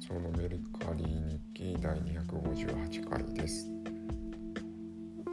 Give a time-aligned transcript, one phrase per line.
[0.00, 3.66] そのメルカリ日記第258回です。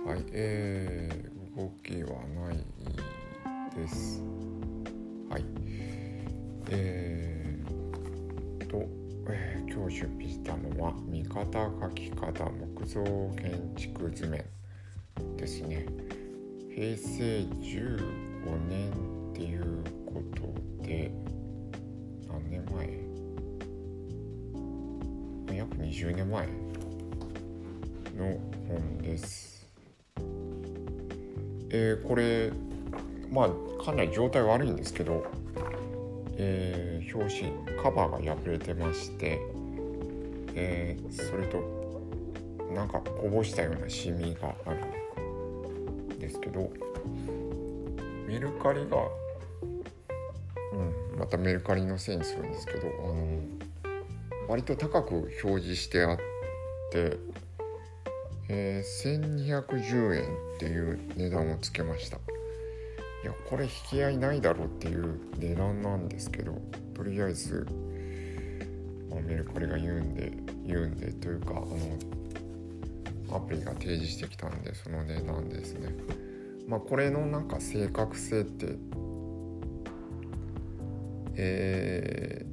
[0.05, 2.65] はい、えー、動きはない
[3.75, 4.21] です。
[5.29, 5.45] はい。
[6.69, 8.83] えーと、
[9.29, 13.03] えー、今日出品したのは、見方、書き方、木造
[13.35, 14.45] 建築図面
[15.37, 15.85] ですね。
[16.75, 17.97] 平成15
[18.69, 18.89] 年
[19.31, 21.11] っていうことで、
[25.83, 26.47] 20年前
[28.15, 29.67] の本です。
[31.69, 32.51] えー、これ
[33.29, 35.25] まあかなり状態悪いんですけど、
[36.37, 39.41] えー、表紙カバーが破れてまして、
[40.55, 41.83] えー、それと
[42.73, 46.71] なんかこぼしたようなシミがあるんですけど
[48.27, 48.97] メルカリが、
[50.73, 53.41] うん、またメルカリのせいにするんですけどあの
[54.47, 56.17] 割と高く表示してあっ
[56.91, 57.17] て
[58.49, 60.25] えー、1210円っ
[60.59, 62.17] ていう値段をつけました。
[62.17, 66.61] いやこれ引き合いないだろうっていう値段なんですけど
[66.93, 67.65] とりあえず、
[69.09, 70.33] まあ、メルカリが言うんで
[70.65, 75.95] 言うんでというかあのアプリが提示してきたんでその値段ですね。
[76.67, 78.75] まあこれのなんか正確性って
[81.35, 82.52] えー、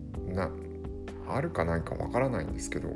[1.36, 2.92] あるかないかわからないんですけど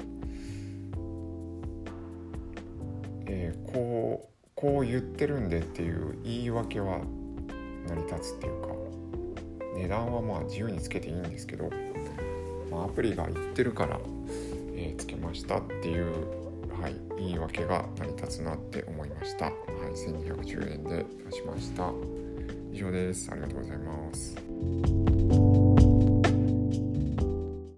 [3.27, 7.01] えー、こうこう言ってるんでっていう言い訳は
[7.89, 8.69] 成り立つっていうか
[9.77, 11.69] 値段はまあ自由につけていいんですけど、
[12.71, 13.99] まあ、アプリが言ってるから、
[14.75, 16.13] えー、つけましたっていう、
[16.81, 19.47] はい、言い訳が成り立つなって思いました。
[19.47, 19.55] はい、
[19.95, 21.91] 1210円で出しました。
[22.73, 23.31] 以上です。
[23.31, 24.54] ありがとうございます。